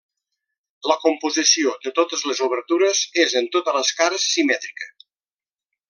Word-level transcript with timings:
La 0.91 0.95
composició 1.03 1.75
de 1.83 1.93
totes 1.99 2.25
les 2.31 2.41
obertures 2.47 3.05
és 3.27 3.39
en 3.43 3.51
totes 3.57 3.79
les 3.81 3.93
cares, 4.01 4.27
simètrica. 4.35 4.93